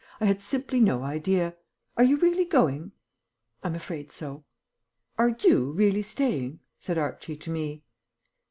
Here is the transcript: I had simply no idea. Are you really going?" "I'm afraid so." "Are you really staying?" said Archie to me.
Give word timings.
I 0.19 0.25
had 0.25 0.41
simply 0.41 0.79
no 0.79 1.03
idea. 1.03 1.53
Are 1.95 2.03
you 2.03 2.17
really 2.17 2.43
going?" 2.43 2.91
"I'm 3.61 3.75
afraid 3.75 4.11
so." 4.11 4.43
"Are 5.19 5.35
you 5.41 5.73
really 5.73 6.01
staying?" 6.01 6.59
said 6.79 6.97
Archie 6.97 7.37
to 7.37 7.51
me. 7.51 7.83